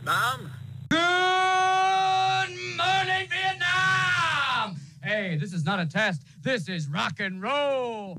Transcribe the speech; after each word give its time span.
Vietnam. 0.00 0.50
Good 0.88 0.98
morning, 2.78 3.28
Vietnam! 3.28 4.76
Hey, 5.02 5.36
this 5.36 5.52
is 5.52 5.64
not 5.64 5.78
a 5.78 5.84
test. 5.84 6.22
This 6.42 6.70
is 6.70 6.88
rock 6.88 7.20
and 7.20 7.42
roll. 7.42 8.16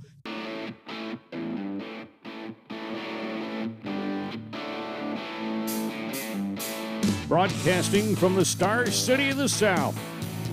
Broadcasting 7.27 8.15
from 8.15 8.35
the 8.35 8.45
Star 8.45 8.85
City 8.91 9.31
of 9.31 9.37
the 9.37 9.49
South, 9.49 9.97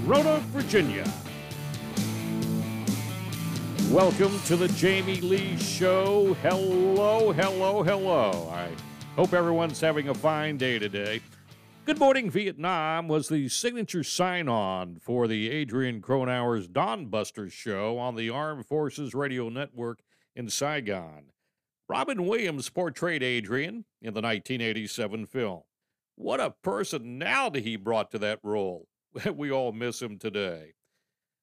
Roanoke, 0.05 0.43
Virginia. 0.45 1.05
Welcome 3.91 4.41
to 4.47 4.57
the 4.57 4.69
Jamie 4.69 5.21
Lee 5.21 5.59
Show. 5.59 6.35
Hello, 6.43 7.33
hello, 7.33 7.83
hello. 7.83 8.51
I 8.51 8.71
hope 9.19 9.35
everyone's 9.35 9.81
having 9.81 10.09
a 10.09 10.15
fine 10.15 10.57
day 10.57 10.79
today. 10.79 11.21
Good 11.85 11.99
Morning 11.99 12.31
Vietnam 12.31 13.09
was 13.09 13.29
the 13.29 13.49
signature 13.49 14.05
sign 14.05 14.49
on 14.49 15.01
for 15.01 15.27
the 15.27 15.51
Adrian 15.51 16.01
Cronauer's 16.01 16.69
Dawn 16.69 17.07
Busters 17.07 17.53
show 17.53 17.99
on 17.99 18.15
the 18.15 18.31
Armed 18.31 18.67
Forces 18.67 19.17
Radio 19.17 19.49
Network 19.49 20.05
in 20.37 20.49
Saigon. 20.49 21.33
Robin 21.89 22.27
Williams 22.27 22.71
portrayed 22.71 23.25
Adrian 23.25 23.87
in 24.01 24.15
the 24.15 24.23
1987 24.23 25.27
film. 25.27 25.63
What 26.15 26.39
a 26.39 26.55
personality 26.63 27.61
he 27.61 27.75
brought 27.75 28.13
to 28.13 28.21
that 28.21 28.39
role. 28.45 28.87
We 29.35 29.51
all 29.51 29.73
miss 29.73 30.01
him 30.01 30.21
today. 30.21 30.75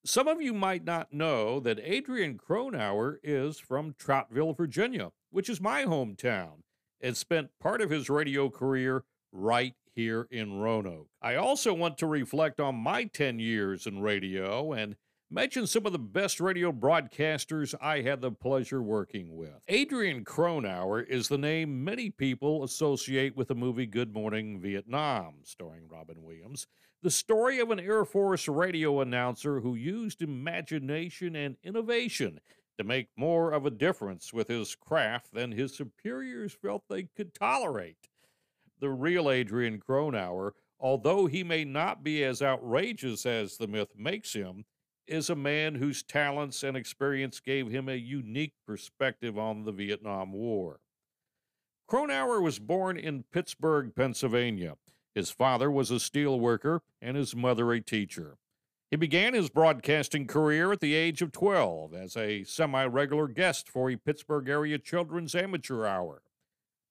Some 0.06 0.30
of 0.30 0.42
you 0.42 0.54
might 0.54 0.86
not 0.86 1.12
know 1.12 1.60
that 1.60 1.82
Adrian 1.84 2.38
Cronauer 2.38 3.18
is 3.22 3.60
from 3.60 3.96
Troutville, 3.96 4.56
Virginia, 4.56 5.10
which 5.30 5.50
is 5.50 5.60
my 5.60 5.84
hometown, 5.84 6.60
and 7.02 7.16
spent 7.16 7.50
part 7.59 7.81
of 7.81 7.89
his 7.89 8.09
radio 8.09 8.50
career 8.50 9.03
right 9.31 9.75
here 9.94 10.28
in 10.30 10.59
Roanoke. 10.59 11.08
I 11.22 11.36
also 11.36 11.73
want 11.73 11.97
to 12.00 12.08
reflect 12.08 12.59
on 12.59 12.75
my 12.75 13.06
10 13.06 13.39
years 13.39 13.88
in 13.88 14.02
radio 14.02 14.73
and 14.73 14.95
mention 15.31 15.66
some 15.67 15.86
of 15.86 15.92
the 15.92 16.00
best 16.00 16.39
radio 16.39 16.72
broadcasters 16.72 17.73
I 17.81 18.02
had 18.02 18.22
the 18.22 18.31
pleasure 18.31 18.81
working 18.81 19.36
with. 19.36 19.64
Adrian 19.67 20.23
Cronauer 20.23 21.02
is 21.02 21.28
the 21.28 21.38
name 21.38 21.83
many 21.83 22.09
people 22.09 22.64
associate 22.64 23.36
with 23.36 23.48
the 23.48 23.55
movie 23.55 23.88
Good 23.88 24.14
Morning 24.14 24.59
Vietnam, 24.59 25.36
starring 25.44 25.88
Robin 25.89 26.22
Williams, 26.22 26.67
the 27.02 27.11
story 27.11 27.59
of 27.59 27.72
an 27.72 27.80
Air 27.80 28.05
Force 28.05 28.48
radio 28.48 29.02
announcer 29.02 29.59
who 29.59 29.75
used 29.75 30.22
imagination 30.22 31.36
and 31.36 31.55
innovation 31.64 32.39
to 32.78 32.84
make 32.84 33.08
more 33.16 33.52
of 33.52 33.66
a 33.66 33.72
difference 33.72 34.34
with 34.34 34.48
his 34.48 34.76
craft 34.76 35.34
than 35.34 35.52
his 35.52 35.76
superiors 35.76 36.54
felt 36.54 36.84
they 36.90 37.04
could 37.04 37.34
tolerate. 37.34 38.09
The 38.80 38.90
real 38.90 39.30
Adrian 39.30 39.80
Cronauer, 39.80 40.54
although 40.80 41.26
he 41.26 41.44
may 41.44 41.64
not 41.64 42.04
be 42.04 42.23
as 42.23 42.42
outrageous 42.42 43.26
as 43.26 43.58
the 43.58 43.67
myth 43.67 43.94
makes 43.98 44.34
him, 44.34 44.66
is 45.08 45.30
a 45.30 45.36
man 45.36 45.76
whose 45.76 46.04
talents 46.04 46.64
and 46.64 46.76
experience 46.76 47.40
gave 47.40 47.70
him 47.70 47.88
a 47.88 47.95
unique 47.95 48.54
perspective 48.66 49.38
on 49.38 49.64
the 49.64 49.72
Vietnam 49.72 50.34
War. 50.34 50.80
Cronauer 51.88 52.42
was 52.42 52.58
born 52.58 52.98
in 52.98 53.23
Pittsburgh, 53.32 53.95
Pennsylvania. 53.95 54.76
His 55.14 55.30
father 55.30 55.70
was 55.70 55.92
a 55.92 56.00
steel 56.00 56.39
worker 56.39 56.82
and 57.02 57.16
his 57.16 57.36
mother 57.36 57.72
a 57.72 57.80
teacher. 57.80 58.38
He 58.91 58.97
began 58.97 59.33
his 59.33 59.50
broadcasting 59.50 60.28
career 60.28 60.72
at 60.72 60.80
the 60.80 60.94
age 60.94 61.22
of 61.22 61.31
12 61.31 61.94
as 61.94 62.16
a 62.16 62.44
semi 62.44 62.86
regular 62.86 63.27
guest 63.27 63.69
for 63.69 63.89
a 63.89 63.95
Pittsburgh 63.95 64.47
area 64.47 64.77
children's 64.77 65.33
amateur 65.33 65.86
hour. 65.86 66.22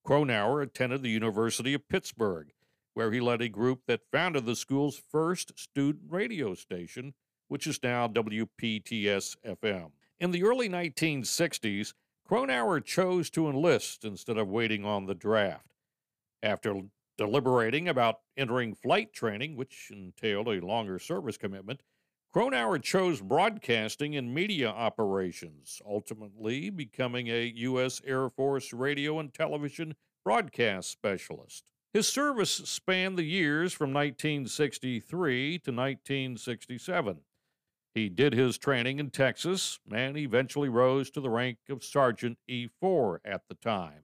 Cronauer 0.05 0.61
attended 0.61 1.01
the 1.01 1.09
University 1.09 1.73
of 1.73 1.87
Pittsburgh, 1.87 2.51
where 2.93 3.11
he 3.11 3.19
led 3.19 3.41
a 3.41 3.49
group 3.49 3.81
that 3.87 4.11
founded 4.11 4.45
the 4.45 4.55
school's 4.55 5.01
first 5.09 5.57
student 5.57 6.03
radio 6.09 6.53
station, 6.53 7.13
which 7.47 7.65
is 7.65 7.81
now 7.81 8.07
WPTS 8.07 9.37
FM. 9.45 9.91
In 10.19 10.31
the 10.31 10.43
early 10.43 10.69
1960s, 10.69 11.93
Cronauer 12.29 12.83
chose 12.83 13.29
to 13.31 13.49
enlist 13.49 14.03
instead 14.03 14.37
of 14.37 14.47
waiting 14.47 14.85
on 14.85 15.05
the 15.05 15.15
draft. 15.15 15.67
After 16.43 16.81
deliberating 17.17 17.87
about 17.87 18.19
entering 18.37 18.75
flight 18.75 19.13
training, 19.13 19.55
which 19.55 19.91
entailed 19.91 20.47
a 20.47 20.65
longer 20.65 20.99
service 20.99 21.37
commitment, 21.37 21.81
Cronauer 22.35 22.79
chose 22.79 23.21
broadcasting 23.21 24.17
and 24.17 24.33
media 24.33 24.67
operations, 24.67 25.81
ultimately 25.85 26.69
becoming 26.69 27.29
a 27.29 27.45
U.S. 27.55 28.01
Air 28.05 28.29
Force 28.29 28.73
radio 28.73 29.19
and 29.19 29.33
television 29.33 29.95
broadcast 30.25 30.91
specialist. 30.91 31.63
His 31.93 32.09
service 32.09 32.51
spanned 32.51 33.17
the 33.17 33.23
years 33.23 33.71
from 33.71 33.93
1963 33.93 35.59
to 35.59 35.71
1967. 35.71 37.21
He 37.93 38.09
did 38.09 38.33
his 38.33 38.57
training 38.57 38.99
in 38.99 39.11
Texas 39.11 39.79
and 39.89 40.17
eventually 40.17 40.67
rose 40.67 41.09
to 41.11 41.21
the 41.21 41.29
rank 41.29 41.59
of 41.69 41.85
Sergeant 41.85 42.37
E4 42.49 43.19
at 43.23 43.43
the 43.47 43.55
time. 43.55 44.01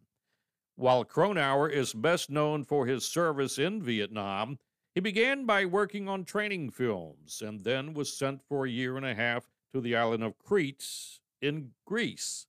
While 0.75 1.05
Cronauer 1.05 1.69
is 1.69 1.93
best 1.93 2.29
known 2.29 2.63
for 2.63 2.85
his 2.85 3.05
service 3.05 3.59
in 3.59 3.81
Vietnam, 3.81 4.57
he 4.95 5.01
began 5.01 5.45
by 5.45 5.65
working 5.65 6.09
on 6.09 6.25
training 6.25 6.71
films 6.71 7.41
and 7.41 7.63
then 7.63 7.93
was 7.93 8.17
sent 8.17 8.41
for 8.43 8.65
a 8.65 8.69
year 8.69 8.97
and 8.97 9.05
a 9.05 9.15
half 9.15 9.47
to 9.73 9.81
the 9.81 9.95
island 9.95 10.23
of 10.23 10.39
Crete 10.39 11.19
in 11.41 11.71
Greece. 11.85 12.47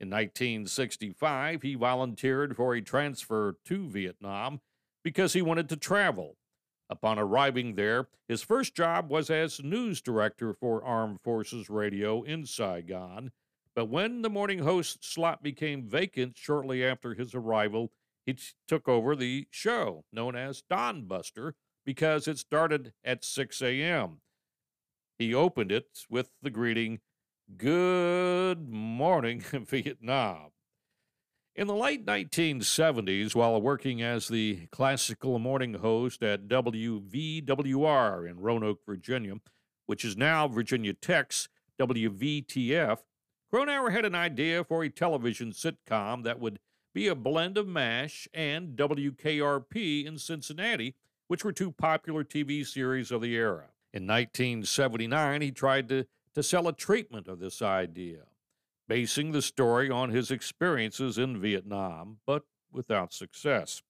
In 0.00 0.10
1965, 0.10 1.62
he 1.62 1.74
volunteered 1.74 2.56
for 2.56 2.74
a 2.74 2.80
transfer 2.80 3.56
to 3.64 3.88
Vietnam 3.88 4.60
because 5.04 5.32
he 5.32 5.42
wanted 5.42 5.68
to 5.68 5.76
travel 5.76 6.36
Upon 6.92 7.18
arriving 7.18 7.74
there, 7.74 8.08
his 8.28 8.42
first 8.42 8.74
job 8.74 9.08
was 9.08 9.30
as 9.30 9.64
news 9.64 10.02
director 10.02 10.52
for 10.52 10.84
Armed 10.84 11.22
Forces 11.22 11.70
Radio 11.70 12.22
in 12.22 12.44
Saigon. 12.44 13.32
But 13.74 13.86
when 13.86 14.22
the 14.22 14.30
morning 14.30 14.60
host 14.60 15.04
slot 15.04 15.42
became 15.42 15.88
vacant 15.88 16.36
shortly 16.36 16.84
after 16.84 17.14
his 17.14 17.34
arrival, 17.34 17.92
he 18.26 18.36
took 18.68 18.88
over 18.88 19.16
the 19.16 19.46
show 19.50 20.04
known 20.12 20.36
as 20.36 20.62
Dawn 20.62 21.06
Buster 21.06 21.54
because 21.84 22.28
it 22.28 22.38
started 22.38 22.92
at 23.04 23.24
6 23.24 23.62
a.m. 23.62 24.20
He 25.18 25.34
opened 25.34 25.72
it 25.72 25.86
with 26.10 26.30
the 26.42 26.50
greeting, 26.50 27.00
Good 27.56 28.68
morning, 28.68 29.40
Vietnam. 29.52 30.50
In 31.54 31.66
the 31.66 31.74
late 31.74 32.06
1970s, 32.06 33.34
while 33.34 33.60
working 33.60 34.00
as 34.00 34.28
the 34.28 34.68
classical 34.70 35.38
morning 35.38 35.74
host 35.74 36.22
at 36.22 36.48
WVWR 36.48 38.30
in 38.30 38.40
Roanoke, 38.40 38.86
Virginia, 38.86 39.34
which 39.86 40.02
is 40.04 40.16
now 40.16 40.48
Virginia 40.48 40.94
Tech's 40.94 41.48
WVTF, 41.78 43.00
Cronauer 43.52 43.90
had 43.90 44.06
an 44.06 44.14
idea 44.14 44.64
for 44.64 44.82
a 44.82 44.88
television 44.88 45.52
sitcom 45.52 46.24
that 46.24 46.40
would 46.40 46.58
be 46.94 47.06
a 47.06 47.14
blend 47.14 47.58
of 47.58 47.68
MASH 47.68 48.26
and 48.32 48.76
WKRP 48.78 50.06
in 50.06 50.16
Cincinnati, 50.16 50.94
which 51.28 51.44
were 51.44 51.52
two 51.52 51.70
popular 51.70 52.24
TV 52.24 52.66
series 52.66 53.10
of 53.10 53.20
the 53.20 53.34
era. 53.34 53.68
In 53.92 54.06
1979, 54.06 55.42
he 55.42 55.50
tried 55.50 55.86
to, 55.90 56.06
to 56.34 56.42
sell 56.42 56.66
a 56.66 56.72
treatment 56.72 57.28
of 57.28 57.40
this 57.40 57.60
idea 57.60 58.22
basing 58.88 59.32
the 59.32 59.42
story 59.42 59.90
on 59.90 60.10
his 60.10 60.30
experiences 60.30 61.18
in 61.18 61.40
Vietnam, 61.40 62.18
but 62.26 62.44
without 62.72 63.12
success. 63.12 63.82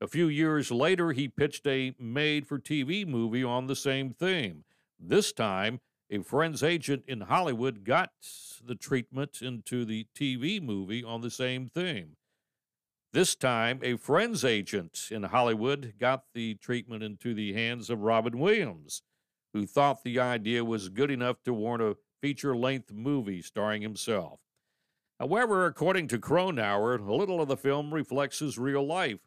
A 0.00 0.08
few 0.08 0.28
years 0.28 0.70
later, 0.70 1.12
he 1.12 1.26
pitched 1.26 1.66
a 1.66 1.94
made 1.98 2.46
for 2.46 2.58
TV 2.58 3.06
movie 3.06 3.44
on 3.44 3.66
the 3.66 3.76
same 3.76 4.10
theme. 4.10 4.64
This 4.98 5.32
time, 5.32 5.80
a 6.10 6.22
friend's 6.22 6.62
agent 6.62 7.04
in 7.06 7.22
Hollywood 7.22 7.84
got 7.84 8.10
the 8.64 8.74
treatment 8.74 9.40
into 9.40 9.84
the 9.84 10.06
TV 10.14 10.60
movie 10.60 11.04
on 11.04 11.20
the 11.20 11.30
same 11.30 11.70
theme. 11.72 12.16
This 13.12 13.34
time, 13.34 13.80
a 13.82 13.96
friend's 13.96 14.44
agent 14.44 15.08
in 15.10 15.24
Hollywood 15.24 15.94
got 15.98 16.24
the 16.34 16.54
treatment 16.54 17.02
into 17.02 17.34
the 17.34 17.52
hands 17.52 17.90
of 17.90 18.00
Robin 18.00 18.38
Williams, 18.38 19.02
who 19.52 19.66
thought 19.66 20.04
the 20.04 20.18
idea 20.18 20.64
was 20.64 20.88
good 20.88 21.10
enough 21.10 21.42
to 21.44 21.54
warrant 21.54 21.82
a 21.82 21.96
feature 22.20 22.56
length 22.56 22.92
movie 22.92 23.42
starring 23.42 23.82
himself. 23.82 24.40
However, 25.18 25.66
according 25.66 26.08
to 26.08 26.18
Cronauer, 26.18 26.96
a 26.96 27.14
little 27.14 27.40
of 27.40 27.48
the 27.48 27.56
film 27.56 27.92
reflects 27.92 28.38
his 28.38 28.58
real 28.58 28.86
life. 28.86 29.20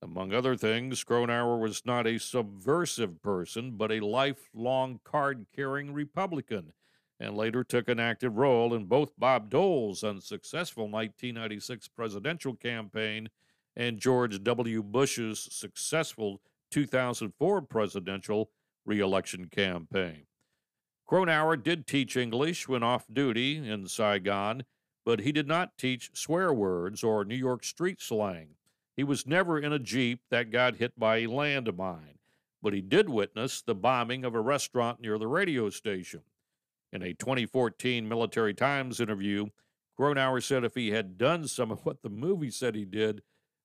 Among 0.00 0.32
other 0.32 0.56
things, 0.56 1.02
Cronauer 1.02 1.58
was 1.58 1.84
not 1.84 2.06
a 2.06 2.18
subversive 2.18 3.20
person, 3.20 3.72
but 3.72 3.90
a 3.90 3.98
lifelong 4.00 5.00
card 5.02 5.46
carrying 5.54 5.92
Republican, 5.92 6.72
and 7.18 7.36
later 7.36 7.64
took 7.64 7.88
an 7.88 7.98
active 7.98 8.36
role 8.36 8.74
in 8.74 8.84
both 8.84 9.18
Bob 9.18 9.50
Dole's 9.50 10.04
unsuccessful 10.04 10.84
1996 10.84 11.88
presidential 11.88 12.54
campaign 12.54 13.28
and 13.74 13.98
George 13.98 14.42
W. 14.42 14.82
Bush's 14.82 15.48
successful 15.50 16.40
2004 16.70 17.62
presidential 17.62 18.50
reelection 18.84 19.46
campaign. 19.46 20.26
Cronauer 21.06 21.56
did 21.56 21.86
teach 21.86 22.16
English 22.16 22.68
when 22.68 22.82
off 22.82 23.06
duty 23.12 23.56
in 23.56 23.88
Saigon, 23.88 24.64
but 25.04 25.20
he 25.20 25.32
did 25.32 25.48
not 25.48 25.78
teach 25.78 26.10
swear 26.12 26.52
words 26.52 27.02
or 27.02 27.24
New 27.24 27.34
York 27.34 27.64
street 27.64 28.00
slang. 28.00 28.57
He 28.98 29.04
was 29.04 29.28
never 29.28 29.60
in 29.60 29.72
a 29.72 29.78
Jeep 29.78 30.22
that 30.28 30.50
got 30.50 30.78
hit 30.78 30.98
by 30.98 31.18
a 31.18 31.28
landmine, 31.28 32.18
but 32.60 32.72
he 32.72 32.80
did 32.80 33.08
witness 33.08 33.62
the 33.62 33.76
bombing 33.76 34.24
of 34.24 34.34
a 34.34 34.40
restaurant 34.40 35.00
near 35.00 35.18
the 35.18 35.28
radio 35.28 35.70
station. 35.70 36.22
In 36.92 37.04
a 37.04 37.14
2014 37.14 38.08
Military 38.08 38.54
Times 38.54 38.98
interview, 38.98 39.50
Cronauer 39.96 40.40
said 40.40 40.64
if 40.64 40.74
he 40.74 40.90
had 40.90 41.16
done 41.16 41.46
some 41.46 41.70
of 41.70 41.84
what 41.84 42.02
the 42.02 42.08
movie 42.08 42.50
said 42.50 42.74
he 42.74 42.84
did, 42.84 43.22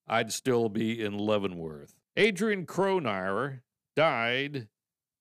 I'd 0.07 0.31
still 0.31 0.69
be 0.69 1.03
in 1.03 1.17
Leavenworth. 1.17 1.95
Adrian 2.15 2.67
Cronauer 2.67 3.63
died 3.95 4.67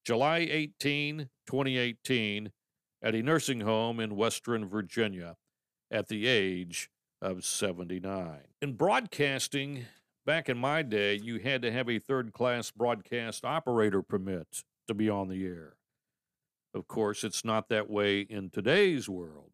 July 0.05 0.47
18, 0.47 1.27
2018, 1.47 2.51
at 3.01 3.15
a 3.15 3.23
nursing 3.23 3.61
home 3.61 3.99
in 3.99 4.15
Western 4.15 4.69
Virginia 4.69 5.37
at 5.89 6.07
the 6.07 6.27
age 6.27 6.91
of 7.19 7.43
79. 7.43 8.41
In 8.61 8.73
broadcasting, 8.73 9.85
back 10.25 10.49
in 10.49 10.57
my 10.57 10.81
day, 10.81 11.15
you 11.15 11.39
had 11.39 11.61
to 11.61 11.71
have 11.71 11.89
a 11.89 11.99
third 11.99 12.33
class 12.33 12.71
broadcast 12.71 13.45
operator 13.45 14.01
permit 14.01 14.63
to 14.87 14.93
be 14.93 15.09
on 15.09 15.29
the 15.29 15.45
air. 15.45 15.75
Of 16.73 16.87
course, 16.87 17.23
it's 17.23 17.45
not 17.45 17.69
that 17.69 17.89
way 17.89 18.21
in 18.21 18.49
today's 18.49 19.07
world. 19.07 19.51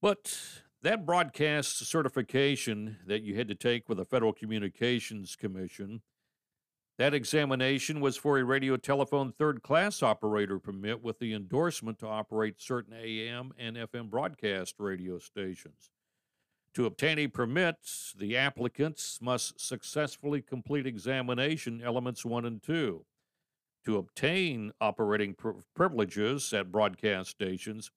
But 0.00 0.36
that 0.82 1.06
broadcast 1.06 1.86
certification 1.86 2.96
that 3.06 3.22
you 3.22 3.36
had 3.36 3.48
to 3.48 3.54
take 3.54 3.88
with 3.88 3.98
the 3.98 4.04
Federal 4.04 4.32
Communications 4.32 5.36
Commission, 5.36 6.02
that 6.98 7.14
examination 7.14 8.00
was 8.00 8.16
for 8.16 8.38
a 8.38 8.44
radio 8.44 8.76
telephone 8.76 9.32
third 9.32 9.62
class 9.62 10.02
operator 10.02 10.58
permit 10.58 11.02
with 11.02 11.18
the 11.18 11.34
endorsement 11.34 11.98
to 12.00 12.06
operate 12.06 12.60
certain 12.60 12.94
AM 12.94 13.52
and 13.58 13.76
FM 13.76 14.10
broadcast 14.10 14.74
radio 14.78 15.18
stations. 15.18 15.90
To 16.74 16.86
obtain 16.86 17.18
a 17.18 17.28
permit, 17.28 17.76
the 18.16 18.36
applicants 18.36 19.18
must 19.20 19.60
successfully 19.60 20.40
complete 20.40 20.86
examination 20.86 21.82
elements 21.82 22.24
1 22.24 22.46
and 22.46 22.62
2. 22.62 23.04
To 23.84 23.96
obtain 23.98 24.72
operating 24.80 25.36
privileges 25.74 26.52
at 26.54 26.72
broadcast 26.72 27.30
stations, 27.30 27.90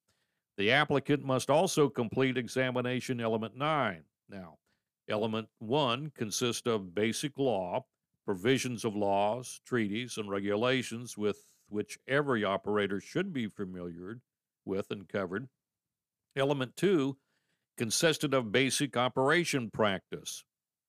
the 0.58 0.72
applicant 0.72 1.24
must 1.24 1.48
also 1.48 1.88
complete 1.88 2.36
examination 2.36 3.20
element 3.20 3.56
9. 3.56 4.02
Now, 4.28 4.58
element 5.08 5.48
1 5.58 6.12
consists 6.14 6.66
of 6.66 6.94
basic 6.94 7.38
law, 7.38 7.86
provisions 8.26 8.84
of 8.84 8.94
laws, 8.94 9.60
treaties, 9.64 10.18
and 10.18 10.28
regulations 10.28 11.16
with 11.16 11.46
which 11.68 11.98
every 12.08 12.44
operator 12.44 13.00
should 13.00 13.32
be 13.32 13.46
familiar 13.46 14.20
with 14.64 14.90
and 14.90 15.08
covered. 15.08 15.48
Element 16.34 16.76
2 16.76 17.16
consisted 17.76 18.34
of 18.34 18.52
basic 18.52 18.96
operation 18.96 19.70
practice. 19.70 20.44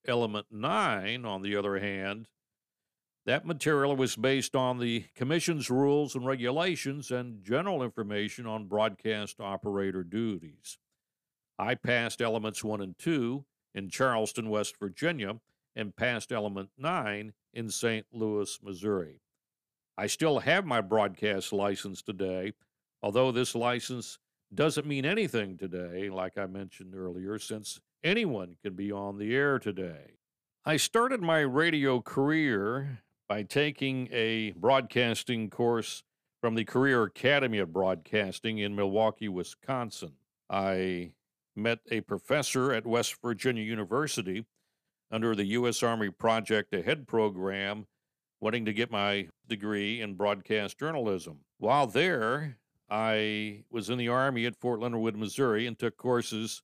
Element 0.06 0.46
9, 0.50 1.24
on 1.24 1.42
the 1.42 1.56
other 1.56 1.78
hand, 1.78 2.28
that 3.26 3.44
material 3.44 3.94
was 3.94 4.16
based 4.16 4.56
on 4.56 4.78
the 4.78 5.04
Commission's 5.14 5.68
rules 5.68 6.14
and 6.14 6.24
regulations 6.24 7.10
and 7.10 7.44
general 7.44 7.82
information 7.82 8.46
on 8.46 8.68
broadcast 8.68 9.38
operator 9.38 10.02
duties. 10.02 10.78
I 11.58 11.74
passed 11.74 12.22
elements 12.22 12.64
1 12.64 12.80
and 12.80 12.96
2 12.98 13.44
in 13.74 13.90
Charleston, 13.90 14.48
West 14.48 14.78
Virginia, 14.78 15.40
and 15.76 15.94
passed 15.94 16.32
element 16.32 16.70
9 16.78 17.34
in 17.52 17.68
St. 17.68 18.06
Louis, 18.12 18.58
Missouri. 18.62 19.20
I 19.98 20.06
still 20.06 20.38
have 20.38 20.64
my 20.64 20.80
broadcast 20.80 21.52
license 21.52 22.00
today, 22.00 22.52
although 23.02 23.32
this 23.32 23.54
license 23.54 24.18
doesn't 24.54 24.86
mean 24.86 25.04
anything 25.04 25.56
today, 25.56 26.10
like 26.10 26.38
I 26.38 26.46
mentioned 26.46 26.94
earlier, 26.94 27.38
since 27.38 27.80
anyone 28.02 28.56
can 28.62 28.74
be 28.74 28.90
on 28.90 29.18
the 29.18 29.34
air 29.34 29.58
today. 29.58 30.14
I 30.64 30.76
started 30.76 31.20
my 31.20 31.40
radio 31.40 32.00
career 32.00 33.00
by 33.28 33.42
taking 33.42 34.08
a 34.10 34.52
broadcasting 34.52 35.50
course 35.50 36.02
from 36.40 36.54
the 36.54 36.64
Career 36.64 37.04
Academy 37.04 37.58
of 37.58 37.72
Broadcasting 37.72 38.58
in 38.58 38.74
Milwaukee, 38.74 39.28
Wisconsin. 39.28 40.12
I 40.48 41.12
met 41.56 41.80
a 41.90 42.00
professor 42.02 42.72
at 42.72 42.86
West 42.86 43.16
Virginia 43.22 43.62
University 43.62 44.46
under 45.10 45.34
the 45.34 45.44
U.S. 45.44 45.82
Army 45.82 46.10
Project 46.10 46.72
Ahead 46.74 47.06
program, 47.06 47.86
wanting 48.40 48.64
to 48.66 48.72
get 48.72 48.90
my 48.90 49.28
degree 49.48 50.00
in 50.00 50.14
broadcast 50.14 50.78
journalism. 50.78 51.40
While 51.58 51.86
there, 51.86 52.58
I 52.90 53.64
was 53.70 53.90
in 53.90 53.98
the 53.98 54.08
Army 54.08 54.46
at 54.46 54.56
Fort 54.56 54.80
Leonard 54.80 55.00
Wood, 55.00 55.16
Missouri, 55.16 55.66
and 55.66 55.78
took 55.78 55.96
courses 55.96 56.62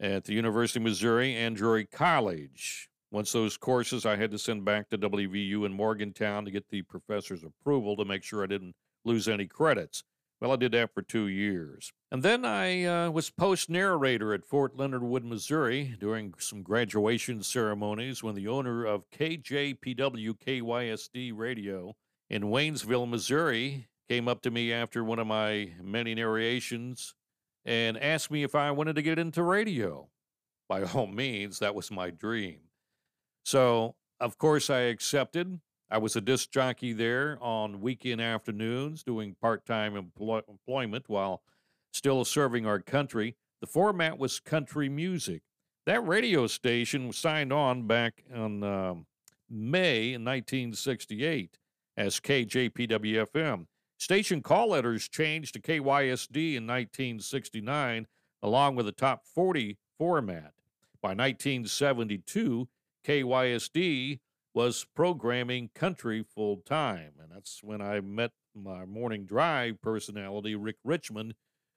at 0.00 0.24
the 0.24 0.34
University 0.34 0.78
of 0.78 0.84
Missouri 0.84 1.36
and 1.36 1.54
Drury 1.54 1.84
College. 1.84 2.88
Once 3.10 3.32
those 3.32 3.56
courses, 3.56 4.06
I 4.06 4.16
had 4.16 4.30
to 4.30 4.38
send 4.38 4.64
back 4.64 4.88
to 4.90 4.98
WVU 4.98 5.66
in 5.66 5.72
Morgantown 5.72 6.44
to 6.44 6.50
get 6.50 6.70
the 6.70 6.82
professor's 6.82 7.44
approval 7.44 7.96
to 7.96 8.04
make 8.04 8.22
sure 8.22 8.42
I 8.42 8.46
didn't 8.46 8.76
lose 9.04 9.28
any 9.28 9.46
credits. 9.46 10.04
Well, 10.40 10.52
I 10.52 10.56
did 10.56 10.72
that 10.72 10.94
for 10.94 11.02
two 11.02 11.26
years. 11.26 11.92
And 12.10 12.22
then 12.22 12.46
I 12.46 12.84
uh, 12.84 13.10
was 13.10 13.28
post 13.28 13.68
narrator 13.68 14.32
at 14.32 14.46
Fort 14.46 14.74
Leonard 14.74 15.02
Wood, 15.02 15.24
Missouri 15.24 15.96
during 16.00 16.32
some 16.38 16.62
graduation 16.62 17.42
ceremonies 17.42 18.22
when 18.22 18.34
the 18.34 18.48
owner 18.48 18.86
of 18.86 19.10
KJPW 19.10 20.38
KYSD 20.38 21.32
radio 21.36 21.94
in 22.30 22.44
Waynesville, 22.44 23.08
Missouri, 23.08 23.88
came 24.10 24.26
up 24.26 24.42
to 24.42 24.50
me 24.50 24.72
after 24.72 25.04
one 25.04 25.20
of 25.20 25.26
my 25.28 25.70
many 25.80 26.16
narrations 26.16 27.14
and 27.64 27.96
asked 27.96 28.28
me 28.28 28.42
if 28.42 28.56
I 28.56 28.72
wanted 28.72 28.96
to 28.96 29.02
get 29.02 29.20
into 29.20 29.44
radio. 29.44 30.08
By 30.68 30.82
all 30.82 31.06
means, 31.22 31.60
that 31.60 31.76
was 31.76 31.92
my 31.92 32.10
dream. 32.10 32.58
So, 33.44 33.94
of 34.18 34.36
course, 34.36 34.68
I 34.68 34.80
accepted. 34.80 35.60
I 35.92 35.98
was 35.98 36.16
a 36.16 36.20
disc 36.20 36.50
jockey 36.50 36.92
there 36.92 37.38
on 37.40 37.80
weekend 37.80 38.20
afternoons 38.20 39.04
doing 39.04 39.36
part 39.40 39.64
time 39.64 39.94
employ- 39.94 40.42
employment 40.48 41.04
while 41.06 41.42
still 41.92 42.24
serving 42.24 42.66
our 42.66 42.80
country. 42.80 43.36
The 43.60 43.68
format 43.68 44.18
was 44.18 44.40
country 44.40 44.88
music. 44.88 45.42
That 45.86 46.04
radio 46.04 46.48
station 46.48 47.06
was 47.06 47.16
signed 47.16 47.52
on 47.52 47.86
back 47.86 48.24
in 48.28 48.64
um, 48.64 49.06
May 49.48 50.14
in 50.14 50.24
1968 50.24 51.58
as 51.96 52.18
KJPWFM. 52.18 53.66
Station 54.00 54.40
call 54.40 54.70
letters 54.70 55.10
changed 55.10 55.52
to 55.52 55.60
KYSD 55.60 56.54
in 56.54 56.66
1969, 56.66 58.06
along 58.42 58.74
with 58.74 58.86
the 58.86 58.92
top 58.92 59.26
40 59.26 59.76
format. 59.98 60.54
By 61.02 61.10
1972, 61.10 62.66
KYSD 63.06 64.20
was 64.54 64.86
programming 64.96 65.68
country 65.74 66.24
full 66.34 66.62
time. 66.64 67.12
And 67.20 67.30
that's 67.30 67.62
when 67.62 67.82
I 67.82 68.00
met 68.00 68.30
my 68.54 68.86
morning 68.86 69.26
drive 69.26 69.82
personality, 69.82 70.54
Rick 70.54 70.76
Richmond, 70.82 71.34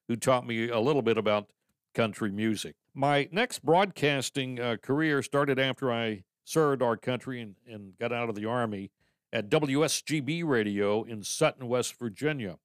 who 0.08 0.16
taught 0.16 0.48
me 0.48 0.70
a 0.70 0.80
little 0.80 1.02
bit 1.02 1.18
about 1.18 1.52
country 1.94 2.32
music. 2.32 2.78
My 2.94 3.28
next 3.34 3.66
broadcasting 3.66 4.62
uh, 4.62 4.78
career 4.82 5.24
started 5.24 5.60
after 5.60 5.92
I 5.92 6.24
served 6.46 6.82
our 6.82 6.96
country 6.96 7.42
and, 7.42 7.56
and 7.68 7.98
got 8.00 8.14
out 8.14 8.30
of 8.30 8.36
the 8.36 8.46
Army 8.46 8.92
at 9.34 9.50
WSGB 9.50 10.46
Radio 10.46 11.02
in 11.04 11.24
Sutton, 11.24 11.68
West 11.68 11.98
Virginia. 11.98 12.60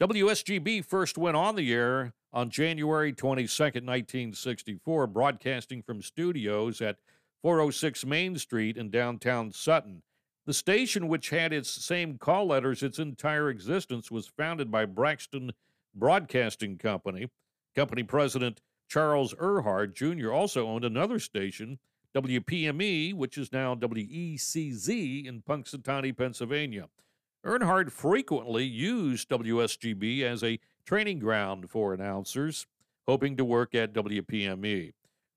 WSGB 0.00 0.84
first 0.84 1.18
went 1.18 1.36
on 1.36 1.56
the 1.56 1.72
air 1.72 2.14
on 2.32 2.48
January 2.48 3.12
22, 3.12 3.48
1964, 3.48 5.06
broadcasting 5.08 5.82
from 5.82 6.00
studios 6.00 6.80
at 6.80 6.98
406 7.42 8.06
Main 8.06 8.38
Street 8.38 8.76
in 8.76 8.88
downtown 8.88 9.50
Sutton. 9.50 10.02
The 10.46 10.54
station, 10.54 11.08
which 11.08 11.30
had 11.30 11.52
its 11.52 11.68
same 11.68 12.18
call 12.18 12.46
letters 12.46 12.84
its 12.84 13.00
entire 13.00 13.50
existence, 13.50 14.08
was 14.08 14.28
founded 14.28 14.70
by 14.70 14.84
Braxton 14.84 15.50
Broadcasting 15.92 16.78
Company. 16.78 17.30
Company 17.74 18.04
president 18.04 18.60
Charles 18.88 19.34
Erhardt 19.34 19.94
Jr. 19.94 20.30
also 20.30 20.68
owned 20.68 20.84
another 20.84 21.18
station, 21.18 21.80
WPME, 22.16 23.12
which 23.12 23.36
is 23.36 23.52
now 23.52 23.74
WECZ 23.74 25.26
in 25.26 25.42
Punxsutawney, 25.42 26.16
Pennsylvania. 26.16 26.88
Earnhardt 27.44 27.92
frequently 27.92 28.64
used 28.64 29.28
WSGB 29.28 30.22
as 30.22 30.42
a 30.42 30.58
training 30.86 31.18
ground 31.18 31.68
for 31.68 31.92
announcers, 31.92 32.66
hoping 33.06 33.36
to 33.36 33.44
work 33.44 33.74
at 33.74 33.92
WPME. 33.92 34.94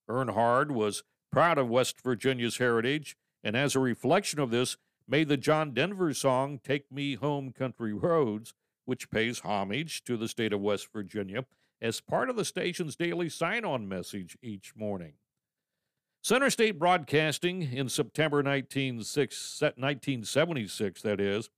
Earnhardt 0.09 0.71
was 0.71 1.03
proud 1.33 1.57
of 1.57 1.67
West 1.67 1.99
Virginia's 2.01 2.59
heritage, 2.59 3.17
and 3.43 3.57
as 3.57 3.75
a 3.75 3.79
reflection 3.79 4.39
of 4.39 4.49
this, 4.49 4.77
made 5.05 5.27
the 5.27 5.35
John 5.35 5.73
Denver 5.73 6.13
song 6.13 6.61
Take 6.63 6.89
Me 6.89 7.15
Home 7.15 7.51
Country 7.51 7.93
Roads, 7.93 8.53
which 8.85 9.11
pays 9.11 9.41
homage 9.41 10.05
to 10.05 10.15
the 10.15 10.29
state 10.29 10.53
of 10.53 10.61
West 10.61 10.87
Virginia, 10.93 11.45
as 11.81 11.99
part 11.99 12.29
of 12.29 12.37
the 12.37 12.45
station's 12.45 12.95
daily 12.95 13.27
sign 13.27 13.65
on 13.65 13.89
message 13.89 14.37
each 14.41 14.73
morning. 14.77 15.15
Center 16.21 16.49
State 16.49 16.77
Broadcasting 16.77 17.61
in 17.61 17.87
September 17.87 18.43
1976, 18.43 21.01
that 21.01 21.21
is, 21.21 21.49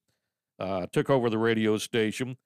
uh, 0.59 0.85
took 0.91 1.09
over 1.09 1.29
the 1.29 1.39
radio 1.39 1.77
station. 1.77 2.37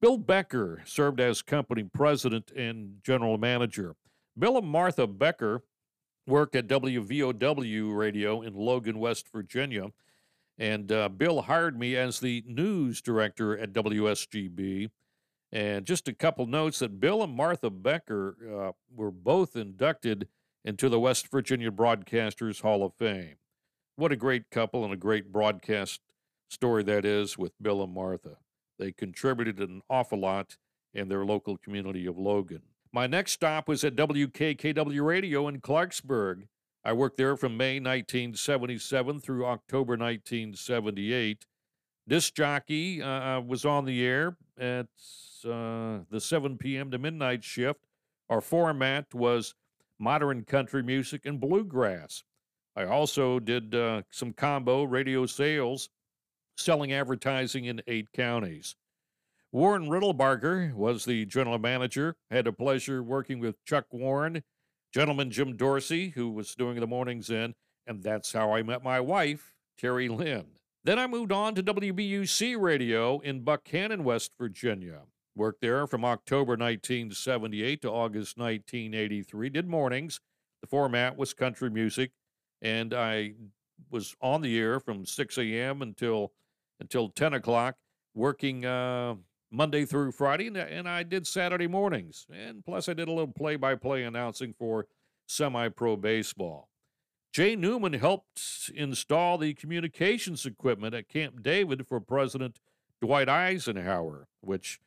Bill 0.00 0.16
Becker 0.16 0.80
served 0.86 1.20
as 1.20 1.42
company 1.42 1.82
president 1.82 2.50
and 2.52 3.02
general 3.02 3.36
manager. 3.36 3.96
Bill 4.38 4.56
and 4.56 4.66
Martha 4.66 5.06
Becker 5.06 5.62
worked 6.26 6.56
at 6.56 6.68
WVOW 6.68 7.96
radio 7.96 8.42
in 8.42 8.54
Logan, 8.54 8.98
West 8.98 9.26
Virginia. 9.30 9.88
And 10.58 10.90
uh, 10.90 11.10
Bill 11.10 11.42
hired 11.42 11.78
me 11.78 11.96
as 11.96 12.20
the 12.20 12.42
news 12.46 13.02
director 13.02 13.58
at 13.58 13.72
WSGB. 13.72 14.90
And 15.52 15.84
just 15.84 16.08
a 16.08 16.14
couple 16.14 16.46
notes 16.46 16.78
that 16.78 17.00
Bill 17.00 17.22
and 17.22 17.34
Martha 17.34 17.70
Becker 17.70 18.36
uh, 18.50 18.72
were 18.94 19.10
both 19.10 19.56
inducted 19.56 20.28
into 20.64 20.88
the 20.88 21.00
West 21.00 21.28
Virginia 21.30 21.70
Broadcasters 21.70 22.62
Hall 22.62 22.84
of 22.84 22.94
Fame. 22.94 23.36
What 23.96 24.12
a 24.12 24.16
great 24.16 24.50
couple 24.50 24.84
and 24.84 24.92
a 24.92 24.96
great 24.96 25.32
broadcast 25.32 26.00
story 26.48 26.82
that 26.84 27.04
is 27.04 27.36
with 27.36 27.52
Bill 27.60 27.82
and 27.82 27.92
Martha. 27.92 28.36
They 28.78 28.92
contributed 28.92 29.58
an 29.58 29.82
awful 29.90 30.20
lot 30.20 30.56
in 30.94 31.08
their 31.08 31.24
local 31.24 31.56
community 31.56 32.06
of 32.06 32.18
Logan. 32.18 32.62
My 32.92 33.06
next 33.06 33.32
stop 33.32 33.68
was 33.68 33.84
at 33.84 33.96
WKKW 33.96 35.04
Radio 35.04 35.48
in 35.48 35.60
Clarksburg. 35.60 36.48
I 36.84 36.92
worked 36.92 37.18
there 37.18 37.36
from 37.36 37.56
May 37.56 37.74
1977 37.80 39.20
through 39.20 39.44
October 39.44 39.92
1978. 39.96 41.46
Disc 42.06 42.34
jockey 42.34 43.02
uh, 43.02 43.08
uh, 43.08 43.40
was 43.40 43.66
on 43.66 43.84
the 43.84 44.02
air 44.02 44.36
at 44.58 44.86
uh, 45.44 45.98
the 46.10 46.20
7 46.20 46.56
p.m. 46.56 46.90
to 46.90 46.98
midnight 46.98 47.44
shift. 47.44 47.80
Our 48.30 48.40
format 48.40 49.12
was 49.12 49.54
modern 49.98 50.44
country 50.44 50.82
music 50.82 51.26
and 51.26 51.40
bluegrass. 51.40 52.22
I 52.76 52.84
also 52.84 53.40
did 53.40 53.74
uh, 53.74 54.02
some 54.10 54.32
combo 54.32 54.84
radio 54.84 55.26
sales, 55.26 55.88
selling 56.56 56.92
advertising 56.92 57.64
in 57.64 57.82
eight 57.86 58.12
counties. 58.12 58.76
Warren 59.50 59.88
Riddlebarger 59.88 60.74
was 60.74 61.04
the 61.04 61.24
general 61.24 61.58
manager. 61.58 62.16
Had 62.30 62.46
a 62.46 62.52
pleasure 62.52 63.02
working 63.02 63.40
with 63.40 63.64
Chuck 63.64 63.86
Warren, 63.90 64.42
gentleman 64.92 65.30
Jim 65.30 65.56
Dorsey, 65.56 66.10
who 66.10 66.30
was 66.30 66.54
doing 66.54 66.78
the 66.78 66.86
mornings 66.86 67.30
in, 67.30 67.54
and 67.86 68.02
that's 68.02 68.32
how 68.32 68.52
I 68.52 68.62
met 68.62 68.84
my 68.84 69.00
wife, 69.00 69.54
Terry 69.78 70.08
Lynn. 70.08 70.46
Then 70.84 70.98
I 70.98 71.06
moved 71.06 71.32
on 71.32 71.54
to 71.54 71.62
WBUC 71.62 72.60
Radio 72.60 73.18
in 73.20 73.42
Buckhannon, 73.42 74.02
West 74.02 74.32
Virginia. 74.38 75.02
Worked 75.38 75.60
there 75.60 75.86
from 75.86 76.04
October 76.04 76.56
1978 76.56 77.82
to 77.82 77.90
August 77.92 78.36
1983. 78.38 79.50
Did 79.50 79.68
mornings. 79.68 80.18
The 80.62 80.66
format 80.66 81.16
was 81.16 81.32
country 81.32 81.70
music, 81.70 82.10
and 82.60 82.92
I 82.92 83.34
was 83.88 84.16
on 84.20 84.42
the 84.42 84.58
air 84.58 84.80
from 84.80 85.06
6 85.06 85.38
a.m. 85.38 85.80
until 85.80 86.32
until 86.80 87.10
10 87.10 87.34
o'clock, 87.34 87.76
working 88.14 88.64
uh, 88.64 89.14
Monday 89.52 89.84
through 89.84 90.10
Friday, 90.10 90.48
and 90.48 90.88
I 90.88 91.04
did 91.04 91.24
Saturday 91.24 91.68
mornings. 91.68 92.26
And 92.32 92.64
plus, 92.64 92.88
I 92.88 92.94
did 92.94 93.06
a 93.06 93.12
little 93.12 93.32
play 93.32 93.54
by 93.54 93.76
play 93.76 94.02
announcing 94.02 94.54
for 94.58 94.86
semi 95.28 95.68
pro 95.68 95.94
baseball. 95.94 96.68
Jay 97.32 97.54
Newman 97.54 97.92
helped 97.92 98.72
install 98.74 99.38
the 99.38 99.54
communications 99.54 100.44
equipment 100.44 100.96
at 100.96 101.08
Camp 101.08 101.44
David 101.44 101.86
for 101.86 102.00
President 102.00 102.58
Dwight 103.00 103.28
Eisenhower, 103.28 104.26
which 104.40 104.80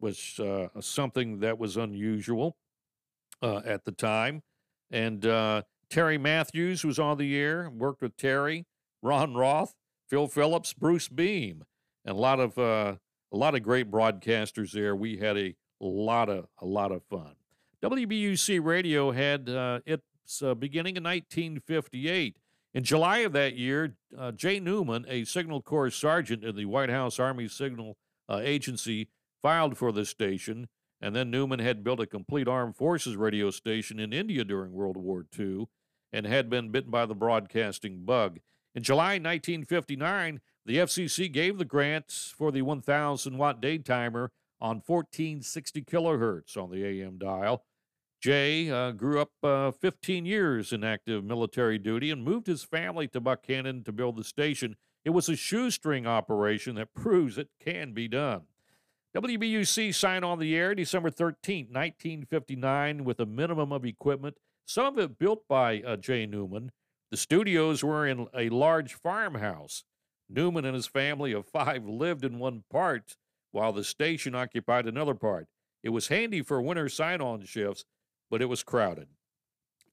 was 0.00 0.38
uh, 0.40 0.68
something 0.80 1.40
that 1.40 1.58
was 1.58 1.76
unusual 1.76 2.56
uh, 3.42 3.60
at 3.64 3.84
the 3.84 3.92
time. 3.92 4.42
And 4.90 5.24
uh, 5.24 5.62
Terry 5.88 6.18
Matthews 6.18 6.84
was 6.84 6.98
on 6.98 7.18
the 7.18 7.36
air, 7.36 7.70
worked 7.70 8.02
with 8.02 8.16
Terry, 8.16 8.66
Ron 9.02 9.34
Roth, 9.34 9.74
Phil 10.08 10.28
Phillips, 10.28 10.72
Bruce 10.72 11.08
Beam, 11.08 11.64
and 12.04 12.16
a 12.16 12.20
lot 12.20 12.40
of 12.40 12.58
uh, 12.58 12.96
a 13.32 13.36
lot 13.36 13.54
of 13.54 13.62
great 13.62 13.90
broadcasters 13.90 14.72
there. 14.72 14.96
We 14.96 15.18
had 15.18 15.36
a 15.36 15.54
lot 15.80 16.28
of 16.28 16.46
a 16.60 16.66
lot 16.66 16.92
of 16.92 17.02
fun. 17.04 17.34
WBUC 17.82 18.62
Radio 18.62 19.12
had 19.12 19.48
uh, 19.48 19.80
its 19.86 20.42
uh, 20.42 20.54
beginning 20.54 20.96
in 20.96 21.04
1958. 21.04 22.36
In 22.72 22.84
July 22.84 23.18
of 23.18 23.32
that 23.32 23.56
year, 23.56 23.96
Jay 24.36 24.60
Newman, 24.60 25.04
a 25.08 25.24
Signal 25.24 25.60
Corps 25.60 25.90
sergeant 25.90 26.44
in 26.44 26.54
the 26.54 26.66
White 26.66 26.90
House 26.90 27.18
Army 27.18 27.48
Signal 27.48 27.96
Agency, 28.30 29.08
filed 29.42 29.76
for 29.76 29.92
the 29.92 30.04
station. 30.04 30.68
And 31.00 31.16
then 31.16 31.30
Newman 31.30 31.60
had 31.60 31.82
built 31.82 32.00
a 32.00 32.06
complete 32.06 32.46
armed 32.46 32.76
forces 32.76 33.16
radio 33.16 33.50
station 33.50 33.98
in 33.98 34.12
India 34.12 34.44
during 34.44 34.72
World 34.72 34.96
War 34.96 35.24
II 35.38 35.66
and 36.12 36.26
had 36.26 36.50
been 36.50 36.70
bitten 36.70 36.90
by 36.90 37.06
the 37.06 37.14
broadcasting 37.14 38.04
bug. 38.04 38.40
In 38.74 38.82
July 38.82 39.14
1959, 39.14 40.40
the 40.66 40.76
FCC 40.76 41.32
gave 41.32 41.58
the 41.58 41.64
grants 41.64 42.32
for 42.36 42.52
the 42.52 42.62
1,000 42.62 43.38
watt 43.38 43.62
daytimer 43.62 44.28
on 44.60 44.82
1460 44.84 45.82
kilohertz 45.82 46.56
on 46.56 46.70
the 46.70 46.84
AM 46.84 47.18
dial. 47.18 47.64
Jay 48.20 48.70
uh, 48.70 48.90
grew 48.92 49.20
up 49.20 49.30
uh, 49.42 49.70
15 49.70 50.26
years 50.26 50.72
in 50.72 50.84
active 50.84 51.24
military 51.24 51.78
duty 51.78 52.10
and 52.10 52.22
moved 52.22 52.46
his 52.46 52.62
family 52.62 53.08
to 53.08 53.20
Buckhannon 53.20 53.82
to 53.84 53.92
build 53.92 54.16
the 54.16 54.24
station. 54.24 54.76
It 55.04 55.10
was 55.10 55.30
a 55.30 55.36
shoestring 55.36 56.06
operation 56.06 56.74
that 56.74 56.92
proves 56.92 57.38
it 57.38 57.48
can 57.58 57.94
be 57.94 58.08
done. 58.08 58.42
WBUC 59.16 59.92
signed 59.92 60.24
on 60.24 60.38
the 60.38 60.54
air 60.54 60.74
December 60.74 61.10
13, 61.10 61.66
1959, 61.66 63.04
with 63.04 63.18
a 63.18 63.26
minimum 63.26 63.72
of 63.72 63.84
equipment, 63.84 64.36
some 64.66 64.86
of 64.86 64.98
it 64.98 65.18
built 65.18 65.48
by 65.48 65.82
uh, 65.82 65.96
Jay 65.96 66.26
Newman. 66.26 66.70
The 67.10 67.16
studios 67.16 67.82
were 67.82 68.06
in 68.06 68.28
a 68.32 68.48
large 68.50 68.94
farmhouse. 68.94 69.82
Newman 70.28 70.64
and 70.64 70.76
his 70.76 70.86
family 70.86 71.32
of 71.32 71.46
five 71.46 71.84
lived 71.84 72.24
in 72.24 72.38
one 72.38 72.62
part, 72.70 73.16
while 73.50 73.72
the 73.72 73.82
station 73.82 74.36
occupied 74.36 74.86
another 74.86 75.14
part. 75.14 75.48
It 75.82 75.88
was 75.88 76.06
handy 76.06 76.42
for 76.42 76.62
winter 76.62 76.88
sign 76.88 77.20
on 77.20 77.44
shifts, 77.44 77.84
but 78.30 78.40
it 78.40 78.46
was 78.46 78.62
crowded. 78.62 79.08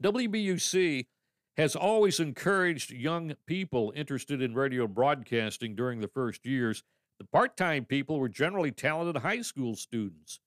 WBUC 0.04 1.08
has 1.56 1.76
always 1.76 2.20
encouraged 2.20 2.92
young 2.92 3.34
people 3.48 3.92
interested 3.96 4.44
in 4.44 4.54
radio 4.54 4.86
broadcasting 4.86 5.76
during 5.76 6.02
the 6.02 6.08
first 6.08 6.46
years. 6.46 6.84
The 7.20 7.26
part 7.26 7.58
time 7.58 7.86
people 7.86 8.20
were 8.20 8.30
generally 8.30 8.72
talented 8.72 9.22
high 9.22 9.42
school 9.42 9.76
students. 9.76 10.40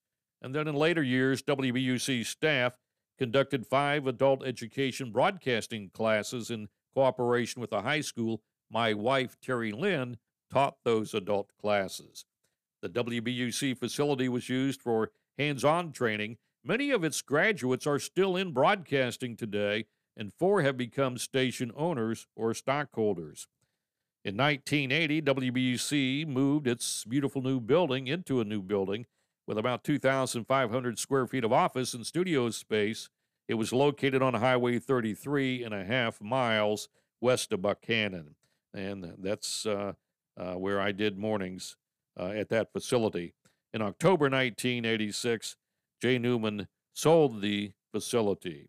And 0.42 0.54
then 0.54 0.68
in 0.68 0.74
later 0.74 1.02
years, 1.02 1.42
WBUC 1.42 2.24
staff 2.24 2.74
conducted 3.18 3.66
five 3.66 4.06
adult 4.06 4.44
education 4.46 5.10
broadcasting 5.10 5.90
classes 5.90 6.50
in 6.50 6.68
cooperation 6.94 7.60
with 7.60 7.72
a 7.72 7.82
high 7.82 8.00
school 8.00 8.42
my 8.70 8.94
wife, 8.94 9.36
Terry 9.42 9.72
Lynn, 9.72 10.16
taught 10.50 10.76
those 10.84 11.12
adult 11.12 11.50
classes. 11.60 12.24
The 12.82 12.88
WBUC 12.88 13.76
facility 13.76 14.28
was 14.28 14.48
used 14.48 14.80
for 14.80 15.10
hands 15.36 15.64
on 15.64 15.92
training. 15.92 16.38
Many 16.64 16.90
of 16.90 17.02
its 17.04 17.20
graduates 17.20 17.86
are 17.86 17.98
still 17.98 18.36
in 18.36 18.52
broadcasting 18.52 19.36
today, 19.36 19.86
and 20.16 20.32
four 20.32 20.62
have 20.62 20.76
become 20.76 21.18
station 21.18 21.72
owners 21.76 22.26
or 22.36 22.54
stockholders. 22.54 23.48
In 24.24 24.36
1980, 24.36 25.22
WBUC 25.22 26.26
moved 26.26 26.66
its 26.66 27.04
beautiful 27.04 27.42
new 27.42 27.60
building 27.60 28.06
into 28.06 28.40
a 28.40 28.44
new 28.44 28.62
building 28.62 29.06
with 29.46 29.56
about 29.58 29.82
2,500 29.84 30.98
square 30.98 31.26
feet 31.26 31.44
of 31.44 31.52
office 31.52 31.94
and 31.94 32.06
studio 32.06 32.50
space. 32.50 33.08
It 33.48 33.54
was 33.54 33.72
located 33.72 34.22
on 34.22 34.34
Highway 34.34 34.78
33 34.78 35.64
and 35.64 35.74
a 35.74 35.84
half 35.84 36.20
miles 36.20 36.88
west 37.20 37.52
of 37.52 37.60
Buckhannon 37.60 38.34
and 38.74 39.14
that's 39.18 39.66
uh, 39.66 39.92
uh, 40.36 40.54
where 40.54 40.80
I 40.80 40.92
did 40.92 41.18
mornings 41.18 41.76
uh, 42.18 42.28
at 42.28 42.48
that 42.50 42.72
facility. 42.72 43.34
In 43.72 43.82
October 43.82 44.24
1986, 44.24 45.56
Jay 46.02 46.18
Newman 46.18 46.68
sold 46.92 47.40
the 47.40 47.72
facility. 47.92 48.68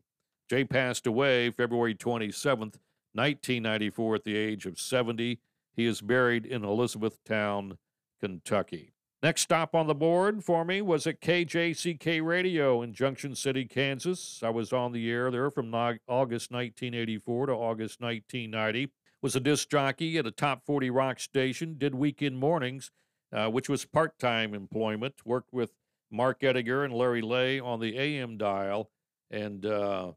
Jay 0.49 0.63
passed 0.63 1.07
away 1.07 1.49
February 1.49 1.95
27th, 1.95 2.75
1994, 3.13 4.15
at 4.15 4.23
the 4.23 4.35
age 4.35 4.65
of 4.65 4.79
70. 4.79 5.39
He 5.73 5.85
is 5.85 6.01
buried 6.01 6.45
in 6.45 6.63
Elizabethtown, 6.63 7.77
Kentucky. 8.19 8.93
Next 9.23 9.41
stop 9.41 9.75
on 9.75 9.87
the 9.87 9.95
board 9.95 10.43
for 10.43 10.65
me 10.65 10.81
was 10.81 11.05
at 11.05 11.21
KJCK 11.21 12.23
Radio 12.25 12.81
in 12.81 12.93
Junction 12.93 13.35
City, 13.35 13.65
Kansas. 13.65 14.41
I 14.43 14.49
was 14.49 14.73
on 14.73 14.91
the 14.91 15.11
air 15.11 15.29
there 15.29 15.51
from 15.51 15.73
August 15.73 16.51
1984 16.51 17.45
to 17.45 17.53
August 17.53 18.01
1990 18.01 18.91
was 19.21 19.35
a 19.35 19.39
disc 19.39 19.69
jockey 19.69 20.17
at 20.17 20.25
a 20.25 20.31
top 20.31 20.65
40 20.65 20.89
rock 20.89 21.19
station, 21.19 21.75
did 21.77 21.93
weekend 21.93 22.37
mornings, 22.37 22.91
uh, 23.31 23.47
which 23.47 23.69
was 23.69 23.85
part 23.85 24.17
time 24.17 24.53
employment, 24.53 25.15
worked 25.25 25.53
with 25.53 25.71
Mark 26.11 26.41
Ediger 26.41 26.83
and 26.83 26.93
Larry 26.93 27.21
Lay 27.21 27.59
on 27.59 27.79
the 27.79 27.97
AM 27.97 28.37
dial, 28.37 28.89
and 29.29 29.65
uh, 29.65 30.11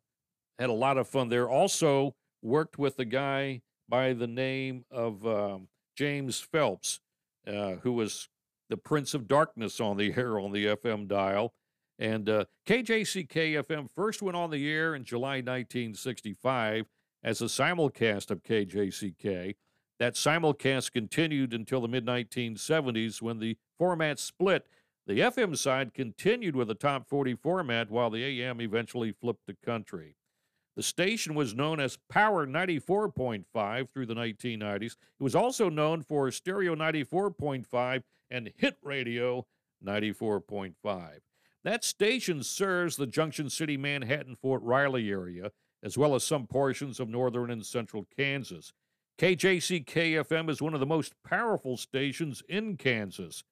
had 0.58 0.70
a 0.70 0.74
lot 0.74 0.98
of 0.98 1.06
fun 1.06 1.28
there. 1.28 1.48
Also, 1.48 2.14
worked 2.44 2.78
with 2.78 2.98
a 2.98 3.04
guy 3.04 3.62
by 3.88 4.12
the 4.12 4.26
name 4.26 4.84
of 4.90 5.26
um, 5.26 5.68
James 5.96 6.40
Phelps, 6.40 7.00
uh, 7.46 7.76
who 7.82 7.92
was 7.92 8.28
the 8.68 8.76
Prince 8.76 9.14
of 9.14 9.26
Darkness 9.26 9.80
on 9.80 9.96
the 9.96 10.14
air 10.16 10.38
on 10.38 10.52
the 10.52 10.66
FM 10.66 11.08
dial. 11.08 11.54
And 11.98 12.28
uh, 12.28 12.44
KJCK 12.66 13.64
FM 13.64 13.88
first 13.90 14.20
went 14.20 14.36
on 14.36 14.50
the 14.50 14.70
air 14.70 14.94
in 14.94 15.04
July 15.04 15.36
1965 15.36 16.86
as 17.22 17.40
a 17.40 17.46
simulcast 17.46 18.30
of 18.30 18.42
KJCK. 18.42 19.54
That 20.00 20.14
simulcast 20.14 20.92
continued 20.92 21.54
until 21.54 21.80
the 21.80 21.88
mid 21.88 22.04
1970s 22.04 23.22
when 23.22 23.38
the 23.38 23.56
format 23.78 24.18
split. 24.18 24.66
The 25.06 25.20
FM 25.20 25.56
side 25.56 25.94
continued 25.94 26.56
with 26.56 26.70
a 26.70 26.74
top 26.74 27.08
40 27.08 27.36
format 27.36 27.90
while 27.90 28.10
the 28.10 28.24
AM 28.24 28.60
eventually 28.60 29.12
flipped 29.12 29.46
to 29.46 29.54
country. 29.64 30.16
The 30.76 30.82
station 30.82 31.34
was 31.34 31.54
known 31.54 31.78
as 31.78 31.98
Power 32.08 32.46
94.5 32.46 33.90
through 33.90 34.06
the 34.06 34.14
1990s. 34.14 34.92
It 34.92 34.96
was 35.20 35.34
also 35.34 35.68
known 35.68 36.02
for 36.02 36.30
Stereo 36.30 36.74
94.5 36.74 38.02
and 38.30 38.52
Hit 38.56 38.76
Radio 38.82 39.46
94.5. 39.84 41.18
That 41.62 41.84
station 41.84 42.42
serves 42.42 42.96
the 42.96 43.06
Junction 43.06 43.48
City, 43.48 43.76
Manhattan, 43.76 44.36
Fort 44.36 44.62
Riley 44.62 45.10
area, 45.10 45.52
as 45.82 45.96
well 45.96 46.14
as 46.14 46.24
some 46.24 46.46
portions 46.46 46.98
of 46.98 47.08
northern 47.08 47.50
and 47.50 47.64
central 47.64 48.06
Kansas. 48.16 48.72
KJCK 49.18 50.24
FM 50.26 50.50
is 50.50 50.60
one 50.60 50.74
of 50.74 50.80
the 50.80 50.86
most 50.86 51.14
powerful 51.24 51.76
stations 51.76 52.42
in 52.48 52.76
Kansas. 52.76 53.44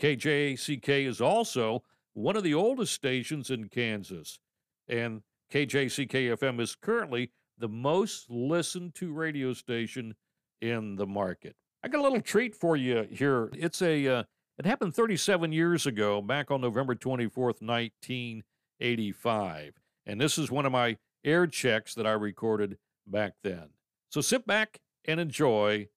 KJCK 0.00 1.06
is 1.06 1.20
also 1.20 1.84
one 2.14 2.36
of 2.36 2.42
the 2.42 2.54
oldest 2.54 2.92
stations 2.92 3.50
in 3.50 3.68
Kansas. 3.68 4.40
And 4.88 5.22
KJCK 5.52 6.36
FM 6.36 6.60
is 6.60 6.74
currently 6.74 7.30
the 7.58 7.68
most 7.68 8.30
listened 8.30 8.94
to 8.96 9.12
radio 9.12 9.52
station 9.52 10.14
in 10.60 10.96
the 10.96 11.06
market. 11.06 11.54
I 11.82 11.88
got 11.88 12.00
a 12.00 12.02
little 12.02 12.20
treat 12.20 12.54
for 12.54 12.76
you 12.76 13.06
here. 13.10 13.50
It's 13.54 13.82
a 13.82 14.06
uh, 14.06 14.22
it 14.58 14.66
happened 14.66 14.94
37 14.94 15.52
years 15.52 15.86
ago, 15.86 16.22
back 16.22 16.50
on 16.50 16.60
November 16.60 16.94
24th, 16.94 17.60
1985. 17.60 19.74
And 20.06 20.20
this 20.20 20.38
is 20.38 20.50
one 20.50 20.64
of 20.64 20.72
my 20.72 20.96
air 21.24 21.46
checks 21.46 21.94
that 21.94 22.06
I 22.06 22.12
recorded 22.12 22.78
back 23.06 23.34
then. 23.42 23.68
So 24.10 24.20
sit 24.20 24.46
back 24.46 24.80
and 25.06 25.18
enjoy 25.18 25.88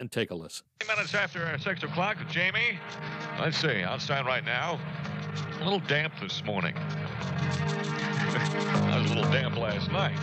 and 0.00 0.12
take 0.12 0.30
a 0.30 0.34
listen. 0.34 0.66
Minutes 0.86 1.14
after 1.14 1.56
6 1.58 1.82
o'clock, 1.82 2.18
Jamie. 2.28 2.78
Let's 3.40 3.58
see, 3.58 3.82
outside 3.82 4.26
right 4.26 4.44
now. 4.44 4.78
A 5.60 5.64
little 5.64 5.80
damp 5.80 6.12
this 6.20 6.44
morning. 6.44 6.74
A 9.04 9.08
little 9.08 9.30
damp 9.30 9.56
last 9.58 9.90
night. 9.90 10.18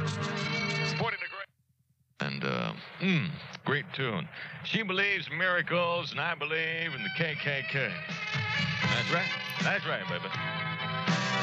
40 0.97 1.17
degrees. 1.17 1.47
And, 2.19 2.43
uh, 2.43 2.73
mm, 2.99 3.29
great 3.63 3.85
tune. 3.93 4.27
She 4.63 4.81
believes 4.81 5.29
miracles, 5.29 6.11
and 6.11 6.19
I 6.19 6.33
believe 6.33 6.93
in 6.95 7.03
the 7.03 7.09
KKK. 7.15 7.91
That's 8.81 9.13
right. 9.13 9.29
That's 9.61 9.85
right, 9.85 10.07
baby. 10.09 10.25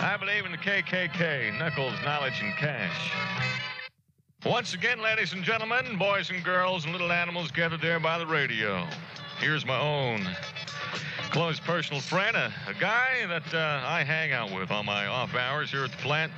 I 0.02 0.16
believe 0.18 0.44
in 0.44 0.52
the 0.52 0.58
KKK, 0.58 1.56
knuckles, 1.58 1.94
knowledge, 2.04 2.40
and 2.42 2.54
cash. 2.56 3.12
Once 4.44 4.74
again, 4.74 5.00
ladies 5.00 5.32
and 5.32 5.44
gentlemen, 5.44 5.96
boys 5.96 6.30
and 6.30 6.44
girls, 6.44 6.84
and 6.84 6.92
little 6.92 7.12
animals 7.12 7.50
gathered 7.50 7.80
there 7.80 8.00
by 8.00 8.18
the 8.18 8.26
radio. 8.26 8.86
Here's 9.40 9.64
my 9.64 9.78
own 9.78 10.26
close 11.30 11.60
personal 11.60 12.00
friend, 12.00 12.36
a, 12.36 12.52
a 12.66 12.74
guy 12.74 13.26
that 13.28 13.54
uh, 13.54 13.82
I 13.86 14.02
hang 14.02 14.32
out 14.32 14.50
with 14.52 14.70
on 14.70 14.86
my 14.86 15.06
off 15.06 15.34
hours 15.34 15.70
here 15.70 15.84
at 15.84 15.90
the 15.90 15.96
plant. 15.98 16.32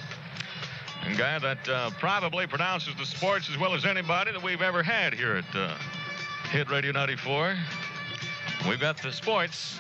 A 1.07 1.15
guy 1.15 1.39
that 1.39 1.69
uh, 1.69 1.91
probably 1.99 2.47
pronounces 2.47 2.95
the 2.95 3.07
sports 3.07 3.49
as 3.49 3.57
well 3.59 3.75
as 3.75 3.85
anybody 3.85 4.33
that 4.33 4.43
we've 4.43 4.63
ever 4.63 4.83
had 4.83 5.15
here 5.15 5.37
at 5.37 5.57
uh, 5.57 5.75
Hit 6.51 6.71
Radio 6.71 6.93
94. 6.93 7.57
We've 8.69 8.81
got 8.81 9.01
the 9.03 9.11
sports. 9.11 9.79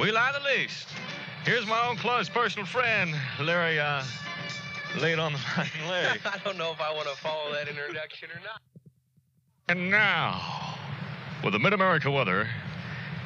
We 0.00 0.10
lie 0.10 0.32
the 0.32 0.44
least. 0.58 0.88
Here's 1.44 1.66
my 1.66 1.86
own 1.88 1.96
close 1.96 2.28
personal 2.28 2.66
friend, 2.66 3.14
Larry, 3.40 3.78
uh, 3.78 4.02
laid 5.00 5.18
on 5.18 5.32
the 5.32 5.38
hind 5.42 5.90
leg. 5.90 6.20
I 6.24 6.38
don't 6.44 6.56
know 6.56 6.72
if 6.72 6.80
I 6.80 6.92
want 6.92 7.08
to 7.08 7.16
follow 7.16 7.52
that 7.52 7.68
introduction 7.68 8.30
or 8.30 8.40
not. 8.42 8.60
And 9.68 9.90
now, 9.90 10.76
with 11.44 11.52
the 11.52 11.58
Mid 11.58 11.74
America 11.74 12.10
weather, 12.10 12.48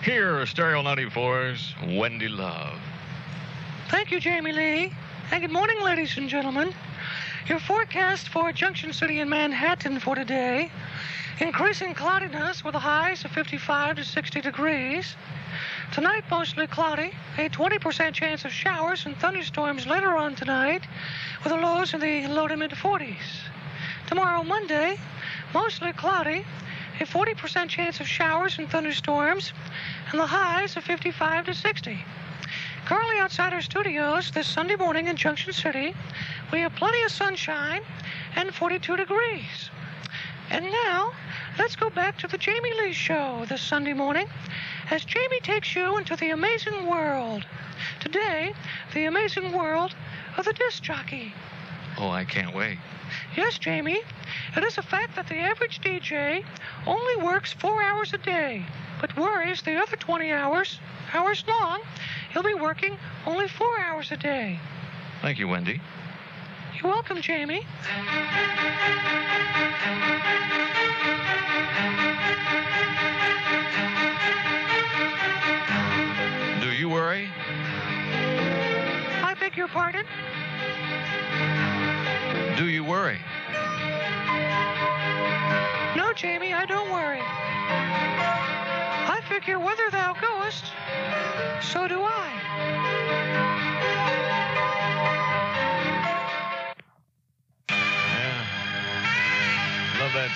here 0.03 0.41
are 0.41 0.47
Stereo 0.47 0.83
94's 0.83 1.75
Wendy 1.97 2.29
Love. 2.29 2.79
Thank 3.88 4.11
you, 4.11 4.19
Jamie 4.19 4.53
Lee. 4.53 4.93
And 5.31 5.41
good 5.43 5.53
morning, 5.53 5.81
ladies 5.81 6.17
and 6.17 6.29
gentlemen. 6.29 6.75
Your 7.49 7.61
forecast 7.61 8.29
for 8.31 8.50
Junction 8.50 8.93
City 8.93 9.21
and 9.21 9.31
Manhattan 9.31 10.00
for 10.00 10.17
today 10.17 10.69
increasing 11.39 11.95
cloudiness 11.95 12.65
with 12.65 12.75
highs 12.75 13.25
of 13.25 13.30
55 13.30 13.97
to 13.97 14.04
60 14.04 14.41
degrees. 14.41 15.15
Tonight, 15.93 16.25
mostly 16.28 16.67
cloudy, 16.67 17.13
a 17.39 17.49
20% 17.49 18.13
chance 18.15 18.45
of 18.45 18.50
showers 18.50 19.06
and 19.06 19.17
thunderstorms 19.19 19.87
later 19.87 20.17
on 20.17 20.35
tonight, 20.35 20.82
with 21.45 21.52
the 21.52 21.59
lows 21.59 21.95
in 21.95 22.00
the 22.00 22.26
low 22.26 22.49
to 22.49 22.56
mid 22.56 22.73
40s. 22.73 23.15
Tomorrow, 24.09 24.43
Monday, 24.43 24.99
mostly 25.54 25.93
cloudy, 25.93 26.45
a 26.99 27.04
40% 27.04 27.69
chance 27.69 28.00
of 28.00 28.09
showers 28.09 28.59
and 28.59 28.69
thunderstorms, 28.69 29.52
and 30.11 30.19
the 30.19 30.26
highs 30.26 30.76
of 30.76 30.82
55 30.82 31.47
to 31.47 31.54
60. 31.54 32.04
Currently 32.86 33.18
outside 33.18 33.52
our 33.52 33.62
studios 33.62 34.30
this 34.30 34.46
Sunday 34.46 34.76
morning 34.76 35.08
in 35.08 35.16
Junction 35.16 35.52
City, 35.52 35.92
we 36.52 36.60
have 36.60 36.72
plenty 36.76 37.02
of 37.02 37.10
sunshine 37.10 37.82
and 38.36 38.54
42 38.54 38.96
degrees. 38.96 39.70
And 40.50 40.66
now, 40.66 41.10
let's 41.58 41.75
go 41.75 41.90
back 41.90 42.16
to 42.18 42.28
the 42.28 42.38
Jamie 42.38 42.72
Lee 42.80 42.92
Show 42.92 43.44
this 43.49 43.60
Sunday 43.60 43.92
morning 43.92 44.28
as 44.88 45.04
Jamie 45.04 45.40
takes 45.40 45.75
you 45.75 45.99
into 45.99 46.14
the 46.14 46.30
amazing 46.30 46.86
world. 46.86 47.44
Today, 47.99 48.54
the 48.94 49.06
amazing 49.06 49.50
world 49.50 49.96
of 50.36 50.44
the 50.44 50.52
disc 50.52 50.80
jockey. 50.80 51.34
Oh, 51.99 52.10
I 52.10 52.25
can't 52.25 52.54
wait. 52.54 52.78
Yes, 53.37 53.59
Jamie, 53.59 54.00
it 54.57 54.65
is 54.65 54.79
a 54.79 54.83
fact 54.83 55.17
that 55.17 55.26
the 55.29 55.37
average 55.37 55.81
DJ 55.81 56.45
only 56.87 57.17
works 57.25 57.52
four 57.52 57.83
hours 57.83 58.13
a 58.13 58.19
day, 58.19 58.65
but 59.00 59.17
worries 59.17 59.63
the 59.63 59.76
other 59.76 59.97
20 59.97 60.33
hours, 60.33 60.81
hours 61.13 61.45
long, 61.47 61.81
he'll 62.33 62.43
be 62.43 62.55
working 62.55 62.97
only 63.26 63.49
four 63.49 63.79
hours 63.81 64.11
a 64.13 64.17
day. 64.17 64.59
Thank 65.23 65.39
you, 65.39 65.49
Wendy. 65.49 65.81
You're 66.83 66.93
welcome, 66.93 67.21
Jamie. 67.23 67.67
Do 76.61 76.73
you 76.73 76.89
worry? 76.89 77.29
I 79.23 79.35
beg 79.39 79.57
your 79.57 79.69
pardon? 79.69 80.05
Do 82.56 82.69
you 82.71 82.84
worry? 82.84 83.19
No, 85.95 86.14
Jamie, 86.14 86.54
I 86.54 86.64
don't 86.66 86.90
worry. 86.90 87.21
I 87.21 89.21
figure 89.28 89.58
whither 89.58 89.90
thou 89.90 90.14
goest, 90.14 90.64
so 91.60 91.86
do 91.86 92.00
I. 92.00 94.05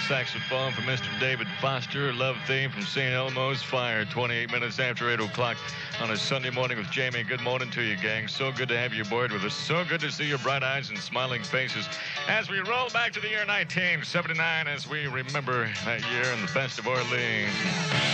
saxophone 0.09 0.73
from 0.73 0.85
Mr. 0.85 1.09
David 1.21 1.47
Foster. 1.61 2.13
Love 2.13 2.37
theme 2.47 2.71
from 2.71 2.83
St. 2.83 3.13
Elmo's 3.13 3.63
Fire. 3.63 4.05
28 4.05 4.51
minutes 4.51 4.79
after 4.79 5.11
8 5.11 5.21
o'clock 5.21 5.57
on 6.01 6.11
a 6.11 6.17
Sunday 6.17 6.51
morning 6.51 6.79
with 6.79 6.91
Jamie. 6.91 7.23
Good 7.23 7.41
morning 7.41 7.71
to 7.71 7.83
you, 7.83 7.97
gang. 7.97 8.29
So 8.29 8.53
good 8.53 8.69
to 8.69 8.79
have 8.79 8.93
you 8.93 9.03
aboard 9.03 9.33
with 9.33 9.45
us. 9.45 9.55
So 9.55 9.85
good 9.85 10.01
to 10.01 10.11
see 10.11 10.25
your 10.25 10.39
bright 10.39 10.63
eyes 10.63 10.91
and 10.91 10.99
smiling 10.99 11.43
faces 11.43 11.89
as 12.29 12.49
we 12.49 12.61
roll 12.61 12.89
back 12.91 13.13
to 13.13 13.21
the 13.21 13.29
year 13.29 13.47
1979 13.47 14.69
as 14.69 14.89
we 14.89 15.07
remember 15.07 15.71
that 15.85 16.01
year 16.11 16.33
in 16.33 16.41
the 16.45 16.53
best 16.53 16.79
of 16.79 16.87
Orleans. 16.87 17.53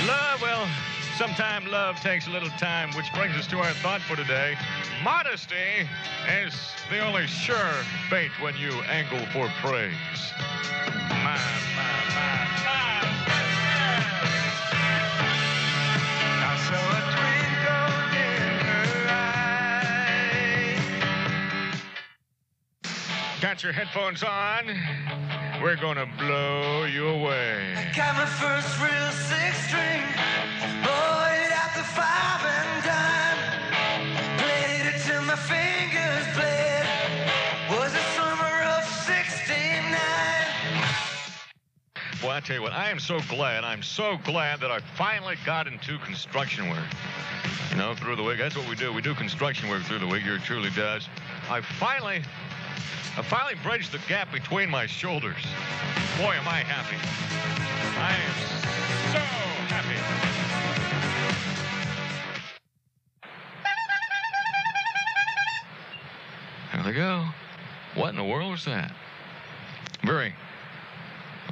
Love, 0.07 0.42
well, 0.42 0.68
sometime 1.17 1.67
love 1.71 1.97
takes 2.01 2.27
a 2.27 2.31
little 2.31 2.51
time, 2.51 2.91
which 2.93 3.11
brings 3.15 3.35
us 3.37 3.47
to 3.47 3.59
our 3.59 3.73
thought 3.75 4.03
for 4.03 4.17
today. 4.17 4.55
Modesty 5.03 5.89
is 6.45 6.55
the 6.91 6.99
only 6.99 7.27
sure 7.27 7.73
fate 8.11 8.31
when 8.41 8.55
you 8.57 8.71
angle 8.83 9.25
for 9.33 9.49
praise. 9.63 9.93
My, 11.09 11.39
my, 11.75 12.15
my. 12.15 12.37
Got 23.41 23.63
your 23.63 23.73
headphones 23.73 24.23
on? 24.23 24.67
We're 25.63 25.77
gonna 25.77 26.07
blow 26.19 26.85
you 26.85 27.07
away. 27.09 27.75
I 27.77 27.93
Got 27.95 28.17
my 28.17 28.27
first 28.27 28.81
real 28.81 29.11
six 29.13 29.69
string. 29.69 30.46
Well, 42.22 42.35
I 42.35 42.40
tell 42.40 42.57
you 42.57 42.62
what, 42.62 42.72
I 42.72 42.90
am 42.90 42.99
so 42.99 43.20
glad, 43.29 43.62
I'm 43.62 43.83
so 43.83 44.18
glad 44.25 44.61
that 44.61 44.70
I 44.70 44.81
finally 44.96 45.37
got 45.44 45.68
into 45.68 45.96
construction 45.99 46.68
work. 46.68 46.85
You 47.70 47.77
know, 47.77 47.94
through 47.94 48.16
the 48.16 48.22
week. 48.22 48.38
That's 48.38 48.57
what 48.57 48.68
we 48.68 48.75
do. 48.75 48.92
We 48.92 49.03
do 49.03 49.14
construction 49.14 49.68
work 49.68 49.83
through 49.83 49.99
the 49.99 50.07
week. 50.07 50.22
Here 50.22 50.38
truly 50.38 50.70
does. 50.70 51.09
I 51.51 51.61
finally, 51.61 52.22
I 53.16 53.22
finally 53.22 53.55
bridged 53.62 53.92
the 53.92 53.99
gap 54.09 54.33
between 54.33 54.70
my 54.70 54.87
shoulders. 54.87 55.42
Boy, 56.18 56.35
am 56.35 56.49
I 56.49 56.64
happy. 56.64 57.56
World 68.37 68.53
was 68.53 68.64
that? 68.66 68.92
Very, 70.05 70.35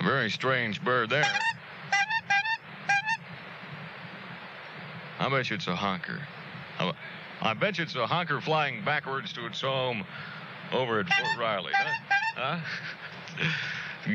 very 0.03 0.31
strange 0.31 0.85
bird 0.85 1.09
there. 1.09 1.25
I 5.19 5.29
bet 5.31 5.49
you 5.49 5.57
it's 5.57 5.67
a 5.67 5.75
honker. 5.75 6.21
I, 7.41 7.55
bet 7.55 7.79
you 7.79 7.85
it's 7.85 7.95
a 7.95 8.07
honker 8.07 8.41
flying 8.41 8.85
backwards 8.85 9.33
to 9.33 9.47
its 9.47 9.63
home 9.63 10.05
over 10.73 11.01
at 11.01 11.07
Fort 11.09 11.39
Riley. 11.39 11.73
Huh? 11.75 12.59
huh? 13.39 13.51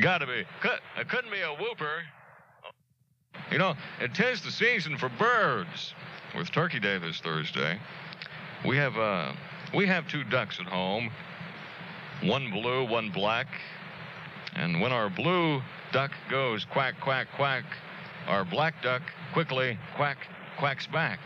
Gotta 0.00 0.26
be. 0.26 0.44
Could, 0.60 0.78
it 0.96 1.08
couldn't 1.08 1.32
be 1.32 1.40
a 1.40 1.52
whooper. 1.52 2.02
You 3.50 3.58
know, 3.58 3.74
it 4.00 4.18
is 4.20 4.42
the 4.42 4.52
season 4.52 4.96
for 4.96 5.08
birds. 5.08 5.94
With 6.36 6.52
Turkey 6.52 6.78
Day 6.78 6.98
this 6.98 7.18
Thursday, 7.18 7.80
we 8.64 8.76
have 8.76 8.96
uh, 8.96 9.32
we 9.74 9.86
have 9.86 10.06
two 10.06 10.22
ducks 10.22 10.60
at 10.60 10.66
home. 10.66 11.10
One 12.22 12.50
blue, 12.50 12.84
one 12.84 13.10
black. 13.10 13.46
And 14.54 14.80
when 14.80 14.92
our 14.92 15.08
blue 15.08 15.62
duck 15.90 16.10
goes 16.28 16.66
quack, 16.66 17.00
quack, 17.00 17.28
quack, 17.34 17.64
our 18.26 18.44
black 18.44 18.82
duck 18.82 19.02
quickly 19.32 19.78
quack, 19.96 20.18
quacks 20.58 20.86
back. 20.86 21.18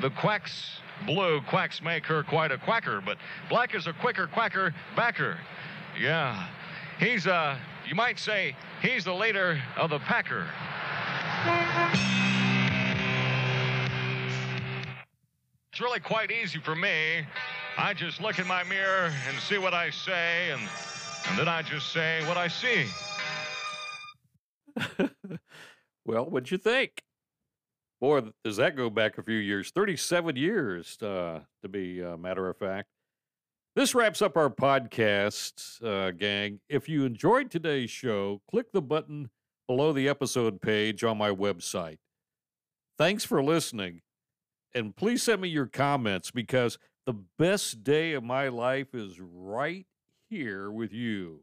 The 0.00 0.10
quacks 0.10 0.80
blue 1.06 1.40
quacks 1.42 1.80
make 1.82 2.04
her 2.06 2.24
quite 2.24 2.50
a 2.50 2.58
quacker, 2.58 3.00
but 3.00 3.16
black 3.48 3.74
is 3.74 3.86
a 3.86 3.92
quicker 3.92 4.26
quacker 4.26 4.74
backer. 4.96 5.38
Yeah. 6.00 6.48
He's 6.98 7.26
uh 7.26 7.56
you 7.88 7.94
might 7.94 8.18
say 8.18 8.56
he's 8.80 9.04
the 9.04 9.14
leader 9.14 9.60
of 9.76 9.90
the 9.90 9.98
packer. 10.00 10.46
It's 15.70 15.80
really 15.80 16.00
quite 16.00 16.30
easy 16.30 16.58
for 16.58 16.74
me. 16.74 17.24
I 17.78 17.94
just 17.94 18.20
look 18.20 18.38
in 18.38 18.46
my 18.46 18.64
mirror 18.64 19.12
and 19.28 19.38
see 19.38 19.58
what 19.58 19.72
I 19.72 19.90
say, 19.90 20.50
and, 20.50 20.60
and 21.28 21.38
then 21.38 21.48
I 21.48 21.62
just 21.62 21.92
say 21.92 22.20
what 22.26 22.36
I 22.36 22.48
see. 22.48 22.86
well, 26.04 26.26
what'd 26.26 26.50
you 26.50 26.58
think? 26.58 27.02
Boy, 28.00 28.22
does 28.44 28.56
that 28.56 28.76
go 28.76 28.90
back 28.90 29.16
a 29.16 29.22
few 29.22 29.38
years? 29.38 29.70
37 29.70 30.36
years, 30.36 31.00
uh, 31.02 31.40
to 31.62 31.68
be 31.68 32.00
a 32.00 32.16
matter 32.16 32.48
of 32.48 32.58
fact. 32.58 32.88
This 33.74 33.94
wraps 33.94 34.20
up 34.20 34.36
our 34.36 34.50
podcast, 34.50 35.82
uh, 35.82 36.10
gang. 36.10 36.60
If 36.68 36.90
you 36.90 37.06
enjoyed 37.06 37.50
today's 37.50 37.90
show, 37.90 38.42
click 38.50 38.72
the 38.72 38.82
button 38.82 39.30
below 39.66 39.92
the 39.94 40.08
episode 40.08 40.60
page 40.60 41.02
on 41.04 41.16
my 41.16 41.30
website. 41.30 41.98
Thanks 42.98 43.24
for 43.24 43.42
listening. 43.42 44.02
And 44.74 44.94
please 44.94 45.22
send 45.22 45.40
me 45.40 45.48
your 45.48 45.66
comments 45.66 46.30
because 46.30 46.78
the 47.06 47.14
best 47.38 47.82
day 47.82 48.12
of 48.12 48.22
my 48.22 48.48
life 48.48 48.94
is 48.94 49.20
right 49.20 49.86
here 50.28 50.70
with 50.70 50.92
you. 50.92 51.40